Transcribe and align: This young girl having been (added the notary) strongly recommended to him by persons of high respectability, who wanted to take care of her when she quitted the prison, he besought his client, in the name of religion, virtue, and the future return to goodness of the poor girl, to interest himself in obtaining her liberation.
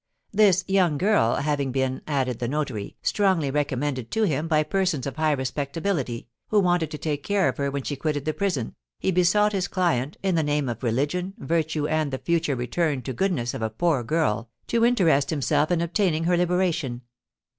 This 0.31 0.65
young 0.67 0.97
girl 0.97 1.35
having 1.35 1.71
been 1.71 2.01
(added 2.07 2.39
the 2.39 2.47
notary) 2.47 2.95
strongly 3.03 3.51
recommended 3.51 4.09
to 4.09 4.23
him 4.23 4.47
by 4.47 4.63
persons 4.63 5.05
of 5.05 5.15
high 5.17 5.33
respectability, 5.33 6.27
who 6.47 6.59
wanted 6.59 6.89
to 6.89 6.97
take 6.97 7.21
care 7.21 7.47
of 7.47 7.57
her 7.57 7.69
when 7.69 7.83
she 7.83 7.95
quitted 7.95 8.25
the 8.25 8.33
prison, 8.33 8.73
he 8.99 9.11
besought 9.11 9.53
his 9.53 9.67
client, 9.67 10.17
in 10.23 10.33
the 10.33 10.41
name 10.41 10.67
of 10.69 10.81
religion, 10.81 11.35
virtue, 11.37 11.85
and 11.85 12.09
the 12.09 12.17
future 12.17 12.55
return 12.55 13.03
to 13.03 13.13
goodness 13.13 13.53
of 13.53 13.61
the 13.61 13.69
poor 13.69 14.01
girl, 14.01 14.49
to 14.65 14.83
interest 14.85 15.29
himself 15.29 15.69
in 15.69 15.81
obtaining 15.81 16.23
her 16.23 16.35
liberation. 16.35 17.03